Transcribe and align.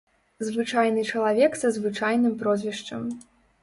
Звычайны 0.47 1.03
чалавек 1.11 1.61
са 1.63 1.73
звычайным 1.79 2.33
прозвішчам. 2.43 3.01